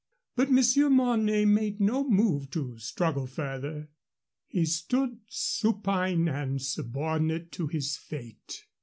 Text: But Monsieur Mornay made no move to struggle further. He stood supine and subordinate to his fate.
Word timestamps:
But 0.35 0.49
Monsieur 0.49 0.89
Mornay 0.89 1.45
made 1.45 1.79
no 1.79 2.03
move 2.09 2.49
to 2.49 2.75
struggle 2.79 3.27
further. 3.27 3.87
He 4.47 4.65
stood 4.65 5.19
supine 5.29 6.27
and 6.27 6.59
subordinate 6.59 7.51
to 7.51 7.67
his 7.67 7.97
fate. 7.97 8.63